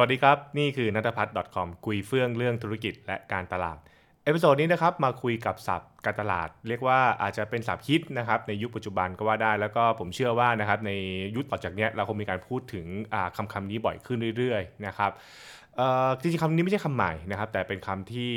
[0.00, 3.78] สวัสดีครับ นี่คือนัทพัฒน์ .com คุยเฟื่องเรื่องธุรกิจและการตลาด
[4.24, 10.92] episode นี้นะครับมาคุยกับศัพท์การตลาด เรียกว่าอาจจะเป็นศัพท์ฮิตนะครับในยุคปัจจุบันก็ว่าได้ แล้วก็ผมเชื่อว่านะครับใน
[11.36, 12.86] ยุคต่อจากนี้เราคงมีการพูดถึง
[13.36, 15.10] คำคำนี้บ่อยขึ้นเรื่อยๆนะครับ
[16.20, 18.32] จริงๆคำนี้ไม่ใช่คำใหม่นะครับ แต่เป็นคำที่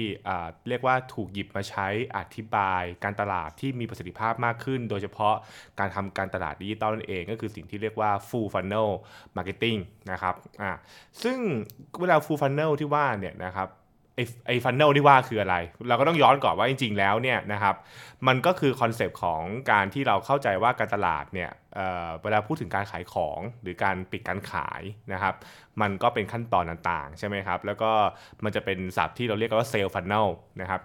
[0.70, 5.36] เรียกว่าถูกหยิบมาใช้อธิบายการตลาดที่มีประสิทธิภาพมากขึ้น โดยเฉพาะ
[5.80, 8.90] การทำการตลาดดิจิตอลนั่นเอง ก็คือสิ่งที่เรียกว่า full funnel
[9.36, 9.80] marketing
[10.12, 10.36] นะครับ
[11.24, 11.38] ซึ่ง
[12.00, 13.68] เวลา full funnel ที่ว่าเนี่ยนะครับ
[14.16, 15.56] ไอ้ไอ้ funnel ที่ว่าคืออะไร
[15.88, 17.76] เราก็ต้องย้อนก่อนว่าจริง ๆ แล้วเนี่ยนะครับ
[18.28, 24.82] มันก็คือ concept ของการที่เราเข้าใจว่าการตลาดเนี่ยเเวลาพูดถึงการขายของหรือการปิดการขาย
[25.14, 25.36] นะครับ
[25.82, 27.92] มันก็เป็นขั้นตอนต่างๆ ใช่ไหมครับ แล้วก็
[28.44, 30.28] มันจะเป็นศัพท์ที่เราเรียกว่า sales funnel
[30.62, 30.82] นะครับ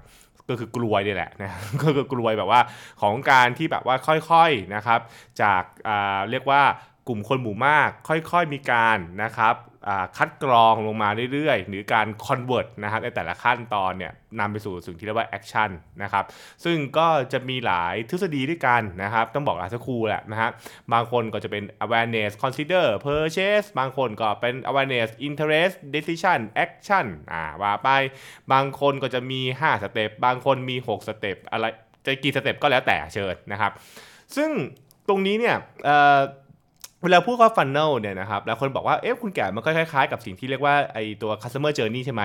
[0.48, 2.60] ก็คือกรวยนี่แหละนะก็คือกรวยแบบว่า
[3.02, 3.96] ของการที่แบบว่า
[4.30, 5.00] ค่อยๆนะครับ
[5.42, 5.62] จาก
[6.30, 6.62] เรียกว่า
[7.08, 9.56] กลุ่มคนหมู่มาก ค่อยๆมีการนะครับ
[10.16, 15.70] คัดกรองลงมาเรื่อยๆ หรือการ convert นะครับในแต่ละขั้นตอนเนี่ยนำไปสู่สิ่งที่เรียกว่า action
[16.02, 16.24] นะครับ
[16.64, 20.50] ซึ่งก็จะมีหลายทฤษฎีด้วยกันนะครับ ต้องบอกหลาย school แหละนะฮะ
[20.92, 27.88] บางคนก็จะเป็น awareness consider purchase บางคนก็เป็น awareness interest decision action อ่าว่าไป
[28.52, 31.64] บางคนก็จะมี 5 step บางคนมี 6 step อะไร
[32.04, 33.72] จะกี่ step ก็แล้วแต่เชิญนะครับ
[34.36, 34.50] ซึ่ง
[35.08, 42.22] ตรงนี้เนี่ยเเวลาพูดว่า funnel เนี่ยนะครับแล้วคนบอกว่าเอ๊ะคุณแก่มันก็คล้ายๆกับสิ่งที่เรียกว่าไอตัว customer journey ใช่ไหม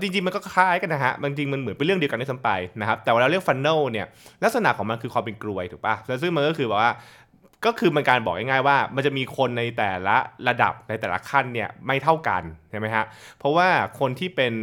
[0.00, 2.50] จริงๆ มันก็คล้ายกันนะฮะจริงมันเหมือนเป็นเรื่องเดียวกันด้วยซ้ำไป
[2.80, 4.06] นะครับแต่เวลาเรียก funnel เนี่ย
[4.42, 6.92] ลักษณะของมันคือความเป็นกรวยถูกปะซึ่งมันก็คือบอกว่า
[7.66, 10.16] ก็คือมันการบอกง่ายๆว่า มันจะมีคนในแต่ละ
[10.48, 13.04] ระดับในแต่ละขั้นเนี่ยไม่เท่ากันใช่ไหมฮะ
[13.38, 13.68] เพราะว่า
[14.00, 14.54] คนที่เป็น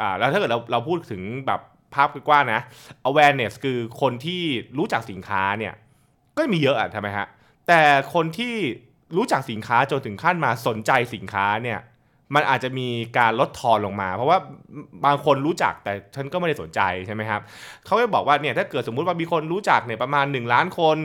[0.00, 1.60] อ่าแล้วถ้าเกิดเราเราพูดถึงแบบ
[1.94, 2.60] ภาพกว้างนะ
[3.08, 4.42] awareness คือคนที่
[4.78, 5.74] รู้จักสินค้าเนี่ย
[6.36, 7.26] ก็มีเยอะอะใช่ไหมฮะ
[7.68, 7.80] แต่
[8.14, 8.54] คนที่
[9.16, 11.78] รู้จักสินค้าจนถึงขั้นมาสนใจสินค้าเนี่ย
[12.34, 14.38] มันอาจจะมีการลดทอนลงมา เพราะว่า
[15.04, 17.40] บางคนรู้จักแต่ฉันก็ไม่ได้สนใจใช่ไหมครับ
[17.86, 20.96] เขาก็บอกว่าเนี่ยถ้าเกิดสมมุติว่ามีคนรู้จักเนี่ยประมาณ 1 ล้านคน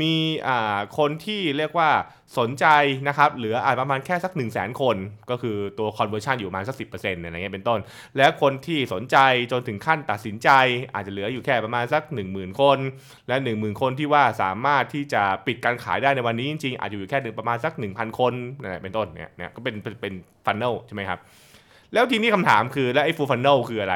[0.00, 0.14] มี
[0.46, 1.90] อ่าคนที่เรียกว่า
[2.38, 2.66] สนใจ
[3.08, 4.96] นะครับเหลืออาจประมาณแค่สัก 1 0 0 0 0แสนคน
[5.30, 6.84] ก็คือตัว conversion อยู่ประมาณสักสิ
[7.24, 7.80] อะไรเงี้ยเป็นต้น
[8.16, 9.16] และคนที่สนใจ
[9.52, 10.48] จนถึงขั้นตัดสินใจ
[10.94, 12.02] อาจจะเหลืออยู่แค่ประมาณสัก
[12.32, 12.78] 10,000 คน
[13.28, 18.32] และ 10,000 คนที่ว่าสามารถที่จะปิดการขายได้ในวันนี้จริงๆอาจจะอยู่แค่ประมาณสัก 1,000 คน
[18.82, 20.14] เป็นต้นเนี่ยเนี่ยก็เป็นเป็น
[20.46, 21.18] ฟันเนลใช่ไหมครับ
[21.92, 23.94] แล้วทีนี้คำถามคือแล้วไอ้ฟูฟันเนลคืออะไร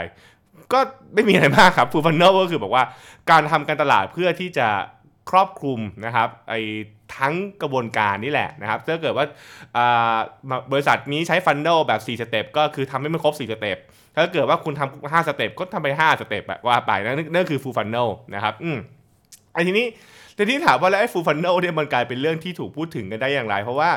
[0.73, 0.79] ก็
[1.15, 2.85] ไม่มีอะไรมากครับฟูฟันเนลก็คือบอกว่า
[3.31, 4.69] การทำการตลาดเพื่อที่จะ
[5.31, 6.61] ครอบคลุมนะครับไอ้
[7.17, 9.27] ทั้งกระบวนการนี่แหละนะครับถ้าเกิดว่า
[10.73, 13.79] บริษัทนี้ใช้ funnel แบบ 4 step ก็คือทำให้มันครบ 4 step
[14.15, 18.79] ถ้าเกิดว่าคุณทำ5 step ก็ทำไป 5 step แบบว่าไปนั่นนั่นคือ full funnel นะครับอืม
[19.53, 19.87] ไอ้ทีนี้
[20.35, 23.91] แต่ที่ถามว่าแล้วไอ้ full funnel เนี่ยมันกลายเป็นเรื่องที่ถูกพูดถึงกันได้อย่างไร เพราะว่า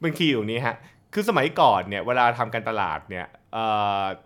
[0.00, 0.76] เป็น key อยู่นี้ฮะ
[1.14, 3.26] คือสมัยก่อนเนี่ยเวลาทำการตลาดเนี่ย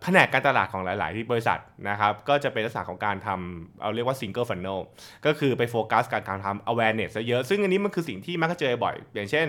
[0.03, 4.81] แผนกการตลาดของหลาย ๆ ที่บริษัทนะครับก็จะเป็นลักษณะของการทำเอาเรียกว่า single funnel
[5.26, 9.47] ก็คือไปโฟกัสการทำ awareness เยอะ ซึ่งอันนี้มันคือสิ่งที่มักจะเจอบ่อย อย่างเช่น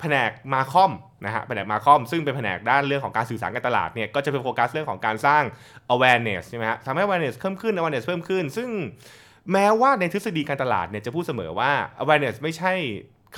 [0.00, 0.92] แผนกมาคอม
[1.24, 5.42] นะฮะแผนกมาคอมซึ่งเป็นแผนกด้านเรื่องของการสื่อสารการตลาดเนี่ยก็จะไปโฟกัสเรื่องของการสร้าง
[5.94, 8.68] awareness ใช่ไหมฮะทำให้ awareness เพิ่มขึ้น awareness เพิ่มขึ้น ซึ่ง
[9.52, 11.72] แม้ว่าในทฤษฎีการตลาดเนี่ยจะพูดเสมอว่า
[12.02, 12.72] awareness ไม่ใช่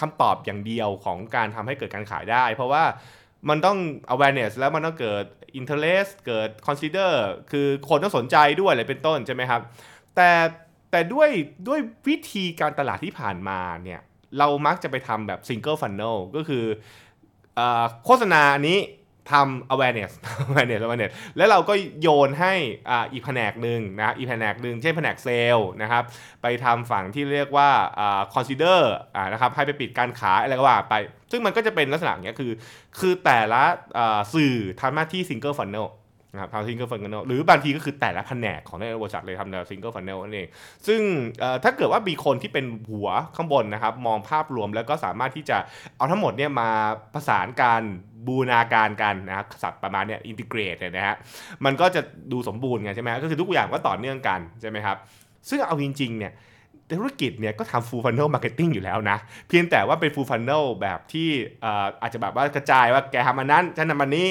[0.00, 2.84] คำตอบอย่างเดียวของการทำให้เกิดการขายได้ เพราะว่า
[3.48, 3.78] มันต้อง
[4.14, 5.25] awareness แล้วมันต้องเกิด
[5.59, 7.12] interest เกิด consider
[7.50, 9.60] คือคนต้องสนใจด้วยอะไรเป็นต้นใช่ไหมครับ
[10.16, 10.31] แต่
[10.91, 11.28] แต่ด้วย
[11.69, 14.00] ด้วยวิธีการตลาดที่ผ่านมาเนี่ย
[14.38, 16.65] เรามักจะไปทำแบบ single funnel ก็คือ
[18.04, 18.78] โฆษณาอันนี้
[19.33, 20.12] ทำ awareness
[20.49, 22.55] awareness awareness แล้วเราก็โยนให้
[22.91, 26.03] อ่าอีกแผนกหนึ่งนะอีกแผนกหนึ่งเช่นแผนกเซลล์นะครับ
[26.43, 28.81] ไปทำฝั่งที่เรียกว่าอ่า consider
[29.15, 30.94] อ่านะครับให้ไปปิดการขายอะไรก็ว่าไป
[31.31, 32.53] ซึ่งมันก็จะเป็นลักษณะอย่างเงี้ยคือ
[33.00, 33.62] คือแต่ละ
[34.34, 35.89] สื่อทำหน้าที่ single funnel
[36.38, 40.48] นะครับทำ single funnel หรือบางทีก็คือแต่ละแผนกของในบริษัทเลยทำแนว single funnel นั่นเอง
[40.86, 41.01] ซึ่ง
[41.65, 45.59] ถ้าเกิดว่ามีคนที่เป็นหัวข้างบนนะครับ มองภาพรวมแล้วก็สามารถที่จะ
[45.97, 46.71] เอาทั้งหมดเนี่ยมา
[47.15, 47.83] ประสานการ
[48.27, 51.16] บูนาการกันนะครับศัพท์ประมาณเนี่ย integrate เนี่ยนะฮะ
[51.65, 52.01] มันก็จะ
[52.33, 54.97] ดูสมบูรณ์ไงใช่ไหมก็คือทุกอย่างก็ต่อเนื่องกันใช่ไหมครับ
[55.48, 56.33] ซึ่งเอาจริงๆเนี่ย
[56.91, 59.19] ธุรกิจเนี่ยก็ทำ full funnel marketing อยู่แล้วนะ
[59.49, 61.29] เพียงแต่ว่าเป็น full funnel แบบที่
[62.03, 64.29] อาจจะแบบว่ากระจายว่าแกทำอันนั้นฉันทำอันนี้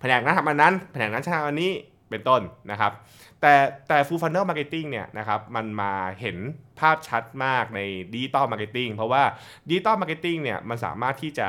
[0.00, 1.72] แผนกนั้นทำอันนั้นแผนกนั้นฉันทำอันนี้
[2.10, 2.40] เป็นต้น
[2.70, 2.92] นะครับ
[3.40, 3.54] แต่
[3.88, 6.36] แต่ full funnel marketing เนี่ยนะครับมันมาเห็น
[6.80, 7.80] ภาพชัดมากใน
[8.12, 9.22] digital marketing เพราะว่า
[9.68, 11.48] digital marketing เนี่ยมันสามารถที่จะ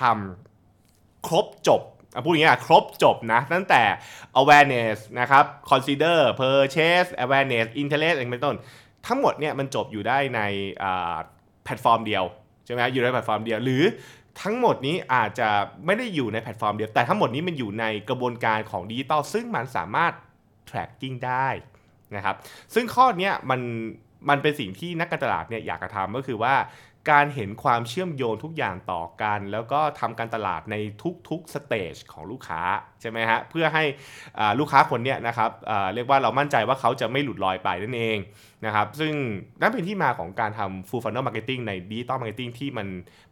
[0.00, 1.82] ทำครบจบ
[2.24, 3.82] พูดอย่างนี้ครบจบนะตั้งแต่
[4.40, 8.56] awareness นะครับ consider purchase awareness interest อะไรเป็นต้น
[9.06, 10.40] ทั้งหมดเนี่ยมันจบอยู่ได้ใน
[11.64, 12.24] แพลตฟอร์มเดียว
[12.64, 13.84] ใช่ไหมอยู่ในแพลตฟอร์มเดียวหรือ
[14.42, 15.48] ทั้งหมดนี้อาจจะ
[15.86, 20.12] ไม่ได้อยู่ในแพลตฟอร์มเดียว แต่ทั้งหมดนี้มันอยู่ในกระบวนการของดิจิตอลซึ่งมันสามารถ
[20.68, 21.48] tracking ได้
[22.16, 22.36] นะครับ
[22.74, 23.60] ซึ่งข้อนี้มัน
[24.28, 26.54] มันเป็นสิ่งที่นักการตลาดเนี่ยอยากจะทำก็คือว่า
[27.10, 30.76] การเห็นความเชื่อมโยงทุกอย่างต่อกัน แล้วก็ทำการตลาดใน
[31.28, 32.60] ทุกๆสเตจของลูกค้า
[33.00, 33.84] ใช่ไหมฮะเพื่อให้
[34.58, 35.50] ลูกค้าคนนี้นะครับ
[35.94, 38.18] เรียกว่าเรามั่นใจว่าเขาจะไม่หลุดลอยไปนั่นเอง
[38.66, 39.14] นะครับซึ่ง
[39.60, 42.86] นั่นเป็นที่มาของการทำ full funnel marketing ใน digital marketing ที่มัน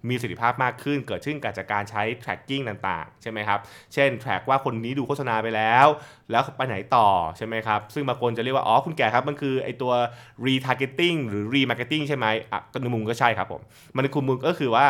[0.09, 3.61] มีประสิทธิภาพมากขึ้น เกิดขึ้นจากการใช้ tracking ต่างๆ ใช่ไหมครับ
[3.95, 5.87] เช่น track ว่าคนนี้ดูโฆษณาไปแล้ว
[6.31, 7.07] แล้วไปไหนต่อ
[7.37, 9.93] ใช่ไหมครับ ซึ่งบางคนจะเรียกว่า อ๋อ คุณแก่ครับ มันคือไอตัว
[10.47, 13.63] retargeting หรือ remarketing ใช่ไหมอะก็ในมุมก็ใช่ครับผม
[13.95, 14.87] มันในคุมมุมก็คือว่า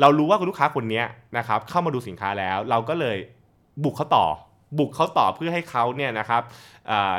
[0.00, 1.02] เรารู้ว่าคุณลูกค้าคนนี้
[1.38, 3.16] นะครับ เข้ามาดูสินค้าแล้ว เราก็เลย
[3.84, 4.26] บุกเขาต่อ
[4.78, 6.42] บุกเขาต่อเพื่อให้เขาเนี่ยนะครับ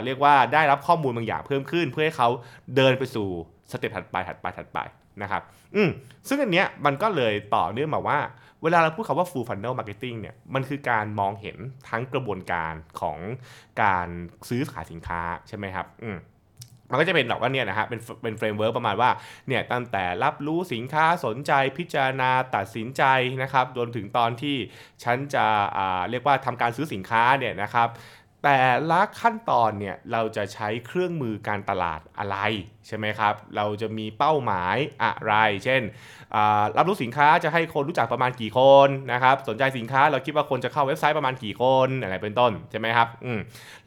[0.06, 2.30] เรียกว่าได้รับข้อมูลบางอย่างเพิ่มขึ้น เพื่อให้เขา
[2.76, 3.28] เดินไปสู่
[3.72, 4.80] สเต็ปถัดไปถัดไปถัดไป
[5.22, 5.42] นะครับ
[5.76, 5.90] อืม
[6.28, 8.20] ซึ่งอันเนี้ยมันก็เลยต่อเนื่องมาว่า
[8.64, 11.58] เวลาเราพูดคำว่า full funnel marketing เนี่ย มันคือการมองเห็น
[11.90, 13.18] ทั้งกระบวนการของ
[13.82, 14.08] การ
[14.50, 16.18] ซื้อขายสินค้าใช่ไหมครับ อืม
[16.90, 19.10] มันก็จะเป็นแบบว่าเนี่ยนะฮะเป็นเป็น framework ประมาณว่า
[19.48, 23.04] เนี่ยตั้งแต่รับรู้สินค้าสนใจพิจารณาตัดสินใจ
[23.42, 24.56] นะครับจนถึงตอนที่
[25.04, 25.46] ฉันจะ
[25.78, 27.88] อ่าเรียกว่าทำการซื้อสินค้าเนี่ยนะครับ
[28.44, 28.60] แต่
[28.92, 32.38] ละขั้นตอนเนี่ยเราจะใช้เครื่องมือการตลาดอะไร
[32.88, 35.34] ใช่ไหมครับ เราจะมีเป้าหมายอะไร
[35.66, 35.82] เช่น
[36.78, 43.40] รับรู้สินค้าจะให้คนรู้จักประมาณกี่คนนะครับ สนใจสินค้าเราคิดว่าคนจะเข้าเว็บไซต์ประมาณกี่คนอะไรเป็นต้นใช่ไหมครับอืม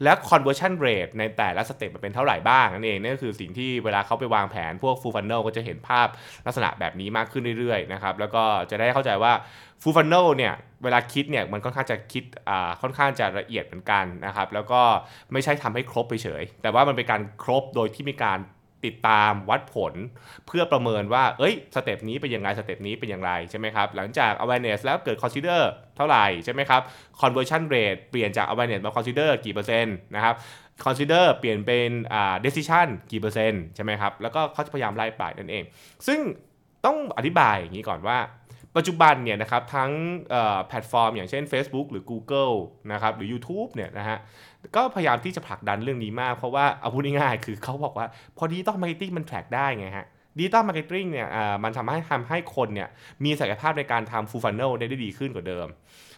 [0.03, 6.07] และ conversion rate ในแต่ละ step มันเป็นเท่าไหร่บ้างนั่นเองนั่นก็คือสิ่งที่เวลาเขาไปวางแผนพวก full funnel ก็จะเห็นภาพ
[6.45, 9.33] ลักษณะแบบนี้มากขึ้นเรื่อยๆนะครับแล้วก็จะได้เข้าใจว่า
[9.81, 14.81] full funnel เนี่ยเวลาคิดเนี่ยมันค่อนข้างจะคิดอ่าค่อนข้างจะละเอียดเหมือนกันนะครับแล้วก็
[15.33, 18.39] ไม่ใช่ทำให้ครบไปเฉย แต่ว่ามันเป็นการครบโดยที่มีการ
[18.85, 19.93] ติดตามวัดผล
[20.47, 25.61] เพื่อประเมินว่า เอ้ย step นี้เป็นยังไง step นี้เป็นอย่างไรใช่ไหมครับหลังจาก awareness แล้วเกิด consider
[25.97, 26.81] เท่าไหร่ใช่ไหมครับ
[27.21, 30.35] conversion rate เปลี่ยนจาก awareness มา consider กี่เปอร์เซ็นต์นะครับ
[30.85, 35.63] consider เปลี่ยนเป็นอ่า decision กี่เปอร์เซ็นต์ใช่ไหมครับแล้วก็เขาจะพยายามไล่ไปนั่นเอง
[36.07, 36.19] ซึ่ง
[36.85, 38.17] ต้องอธิบายอย่างนี้ก่อนว่า
[38.75, 39.91] ปัจจุบันเนี่ยนะครับทั้ง
[40.67, 42.55] แพลตฟอร์ม อย่างเช่น Facebook หรือ Google
[42.91, 44.17] นะครับหรือ YouTube เนี่ยนะฮะ
[44.75, 48.05] ก็พยายามที่จะผลักดันเรื่องนี้มาก เพราะว่าเอาพูดง่ายๆคือเขาบอกว่า
[48.37, 50.07] พอ digital marketing มัน track ได้ไงฮะ
[50.37, 51.27] digital marketing เนี่ย
[51.63, 52.89] มันทำให้ทำให้คนเนี่ย
[53.23, 55.67] มีศักยภาพในการทำฟูลฟันเนลได้ดีขึ้นกว่าเดิม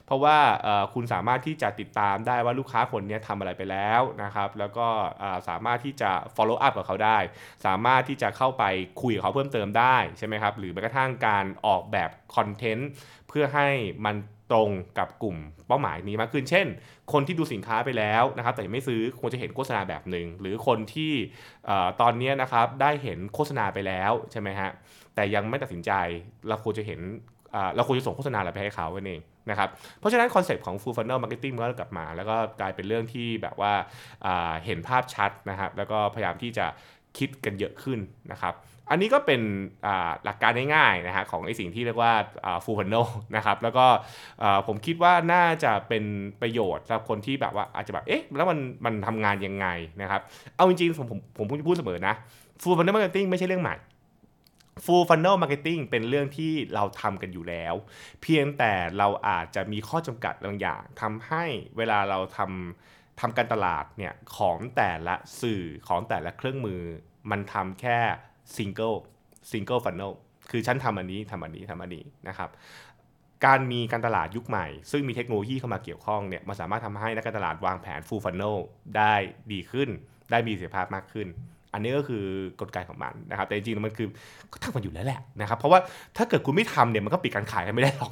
[0.07, 0.37] เพราะว่า
[0.93, 4.87] คุณสามารถที่จะติดตามได้ว่าลูกค้าคนนี้ทำอะไรไปแล้วนะครับแล้วก็
[5.47, 7.17] สามารถที่จะ follow up กับเขาได้
[7.65, 8.63] สามารถที่จะเข้าไป
[9.01, 12.89] คุยกับเขาเพิ่มเติมได้ใช่ไหมครับหรือแม้กระทั่งการออกแบบคอนเทนต์
[13.27, 13.67] เพื่อให้
[14.05, 14.15] มัน
[14.51, 15.37] ตรงกับกลุ่ม
[15.67, 16.67] เป้าหมายนี้มากขึ้น เช่น
[17.13, 21.13] คนที่ดูสินค้าไปแล้วนะครับ แต่ยังไม่ซื้อควรจะเห็นโฆษณาแบบหนึ่ง หรือคนที่
[22.01, 24.71] ตอนนี้นะครับได้เห็นโฆษณาไปแล้วใช่ไหมฮะ
[25.15, 25.91] แต่ยังไม่ตัดสินใจ
[26.47, 26.99] เราควรจะเห็น
[27.75, 33.73] เราควรจะส่งโฆษณาอะไรไปให้เขาเอง นะครับเพราะฉะนั้นคอนเซปต์ของ full funnel marketing มันก็กลับมา แล้วก็กลายเป็นเรื่องที่แบบว่า
[34.65, 36.65] เห็นภาพชัดนะครับแล้วก็พยายามที่จะ
[37.17, 37.99] คิดกันเยอะขึ้น
[38.31, 38.55] นะครับ
[38.91, 39.41] อันนี้ก็เป็น
[40.23, 42.13] หลักการง่ายๆนะฮะของไอสิ่งที่เรียกว่า
[42.63, 43.85] full funnel นะครับแล้วก็
[44.67, 46.03] ผมคิดว่าน่าจะเป็น
[46.41, 49.67] ประโยชน์สำหรับคนที่แบบว่าอาจจะแบบเอ๊ะแล้วมันมันทำงานยังไง
[50.01, 50.21] นะครับ
[50.55, 52.13] เอาจริงๆผมผมผมพูดเสมอนะ
[52.61, 53.75] full funnel marketing ไม่ใช่เรื่องใหม่
[54.85, 57.73] full funnel marketing เป็นเรื่องที่เราทำกันอยู่แล้ว
[58.21, 61.43] เพียงแต่เราอาจจะมีข้อจำกัดบางอย่างทำให้
[61.77, 66.81] เวลาเราทำทำการตลาดเนี่ยของแต่ละสื่อของแต่ละเครื่องมือ
[67.31, 67.99] มันทำแค่
[68.55, 68.93] single
[69.51, 70.11] single funnel
[70.51, 72.49] คือฉันทำอันนี้ทำอันนี้ทำอันนี้นะครับ
[73.45, 78.57] การมีการตลาดยุคใหม่ ซึ่งมีเทคโนโลยีเข้ามาเกี่ยวข้องเนี่ยมันสามารถทำให้นักการตลาดวางแผน full funnel
[78.97, 79.13] ได้
[79.51, 79.89] ดีขึ้น
[80.31, 81.27] ได้มีประสิทธิภาพมากขึ้น
[81.73, 82.23] อันนี้ก็คือ
[82.59, 84.07] กลไกของมันนะครับแต่จริงๆมันคือ
[84.53, 85.79] ก็ทำมันอยู่แล้วแหละนะครับเพราะว่า
[86.17, 88.11] ถ้าเกิดคุณไม่ทำเนี่ยมันก็ปิดการขายกันไม่ได้หรอก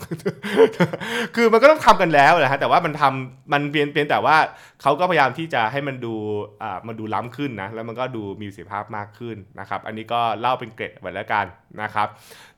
[1.36, 4.38] คือมันก็ต้องทำกันแล้วนะฮะแต่ว่ามันทำมันเปลี่ยนเปลี่ยนแต่ว่า
[4.82, 6.14] เขาก็พยายามที่จะให้มันดู
[6.62, 11.46] อ่ามันดูล้ำขึ้นนะแล้วมันก็ดูมีประสิทธิภาพมากขึ้นนะครับ อันนี้ก็เล่าเป็นเกร็ดไว้แล้วกัน
[11.82, 12.08] นะครับ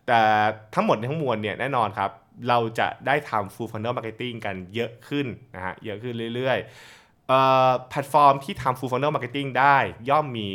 [0.07, 0.21] แต่
[0.75, 2.11] ทั้งหมดทั้งมวลเนี่ยแน่นอนครับ
[2.49, 6.67] เราจะได้ทำ full funnel marketing กันเยอะขึ้นนะฮะเยอะขึ้นเรื่อยๆ
[7.89, 9.77] แพลตฟอร์มที่ทำ full funnel marketing ได้
[10.09, 10.49] ย่อมมี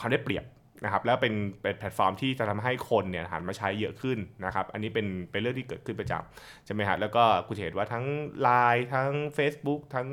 [0.00, 0.46] ความได้เปรียบ
[0.84, 8.04] นะครับแล้วเป็นเป็นแพลตฟอร์มที่จะทำให้คนเนี่ยหันมาใช้เยอะขึ้นนะครับอันนี้เป็นเป็นเรื่องที่เกิดขึ้นประจำใช่ไหมฮะแล้วก็คุณเห็นว่าทั้ง
[8.46, 10.08] Line ทั้ง Facebook ทั้ง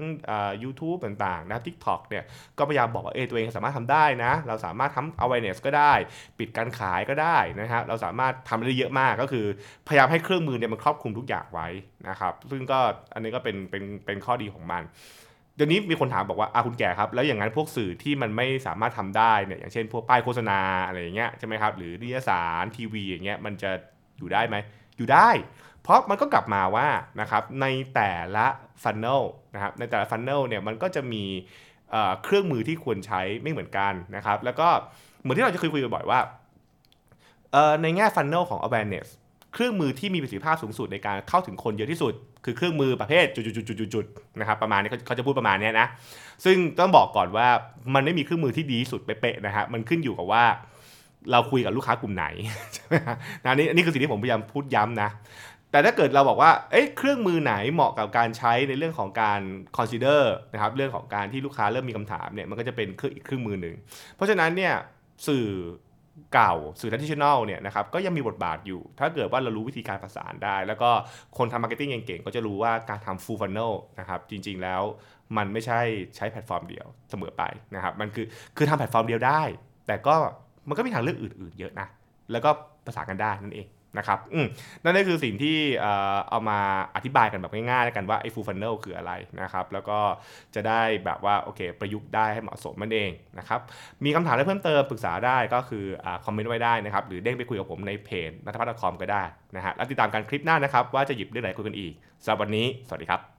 [0.63, 2.23] ยูทูบต่างๆนะ TikTok เนี่ย
[2.57, 5.93] ก็พยายามบอกว่าเอตัวเองสามารถทำได้นะ เราสามารถทำ awareness ก็ได้
[6.39, 9.45] ปิดการขายก็ได้นะครับเราสามารถทำได้เยอะมากก็คือ
[9.87, 11.67] พยายามให้เครื่องมือเนี่ยมันครอบคลุมทุกอย่างไว้
[12.09, 12.79] นะครับซึ่งก็
[13.13, 14.83] อันนี้ก็เป็นเป็นเป็นข้อดีของมัน
[15.55, 23.71] เดี๋ยวนี้มีคนถามบอกว่าอาคุณแก่ครับ แล้วอย่างนั้นพวกสื่อที่มันไม่สามารถทำได้เนี่ยอย่างเช่น พวกป้ายโฆษณาอะไรอย่างเงี้ยใช่ไหมครับหรือนิยสารทีวีอย่างเงี้ยมันจะ
[24.17, 24.55] อยู่ได้ไหม
[24.97, 25.29] อยู่ได้
[25.81, 26.87] เพราะมันก็กลับมาว่า
[27.21, 28.47] นะครับในแต่ละ
[28.83, 31.23] ฟันเนลนะครับในแต่ละฟันเนลเนี่ยมันก็จะมี
[32.23, 34.67] เครื่องมือที่ควรใช้ไม่เหมือนกันนะครับแล้วก็
[35.21, 36.19] เหมือนที่เราจะเคยคุยกันบ่อยว่า
[37.81, 39.07] ในแง่ฟันเนลของ awareness
[39.53, 42.13] เครื่องมือที่มีประสิทธิภาพสูงสุดในการเข้าถึงคนเยอะที่สุด
[42.45, 45.87] คือเครื่องมือประเภทจุดๆๆๆนะครับประมาณนี้เขาจะพูดประมาณนี้นะ
[46.45, 47.47] ซึ่งต้องบอกก่อนว่า
[47.95, 50.43] มันไม่มีเครื่องมือที่ดีที่สุดเป๊ะๆนะฮะมันขึ้นอยู่กับว่า
[51.31, 52.25] เราคุยกับลูกค้ากลุ่มไหน
[52.73, 55.09] ใช่ไหมฮะนนี่นี่คือสิ่งที่ผมพยายามพูดย้ำนะ
[55.71, 59.41] แต่ถ้าเกิดเราบอกว่า เอ้เครื่องมือไหนเหมาะกับการใช้ในเรื่องของการ
[59.77, 60.21] consider
[60.53, 63.75] นะครับ เรื่องของการที่ลูกค้าเริ่มมีคำถามเนี่ย มันก็จะเป็นเครื่องอีกเครื่องมือหนึ่ง
[64.15, 64.73] เพราะฉะนั้นเนี่ย
[65.27, 65.45] สื่อ
[66.33, 70.89] เก่าสื่อ traditional เนี่ยนะครับก็ยังมีบทบาทอยู่ ถ้าเกิดว่าเรารู้วิธีการประสานได้ แล้วก็
[71.37, 74.81] คนทำ marketing เก่งๆ ก็จะรู้ว่าการทำ full funnel นะครับจริงๆแล้ว
[75.37, 75.79] มันไม่ใช่
[76.15, 77.43] ใช้แพลตฟอร์มเดียวเสมอไป
[77.75, 78.25] นะครับมันคือ
[78.57, 79.41] คือทำแพลตฟอร์มเดียวได้
[79.87, 80.15] แต่ก็
[80.69, 81.87] มันก็มีทางเลือกอื่นๆ เยอะนะ
[82.31, 82.49] แล้วก็
[82.85, 84.47] ประสานกันได้นั่นเอง นะครับอืม
[84.83, 85.57] นั่นก็คือสิ่งที่
[86.29, 86.59] เอามา
[86.95, 89.99] อธิบายกันแบบง่ายๆกันว่าไอ้ฟูลฟันเนลคืออะไรนะครับ แล้วก็
[90.55, 93.59] จะได้แบบว่าโอเค ประยุกต์ได้ให้เหมาะสมมันเองนะครับ
[94.05, 95.85] มีคำถามอะไรเพิ่มเติมปรึกษาได้ก็คือ
[96.25, 99.23] คอมเมนต์ไว้ได้นะครับ หรือเด้งไปคุยกับผมในเพจนัทพัฒน์คอมก็ได้
[99.55, 103.32] นะฮะ แล้วติดตามการคลิปหน้านะครับ ว่าจะหยิบเรื่องไหนคุยกันอีกสำหรับวันนี้ สวัสดีครับ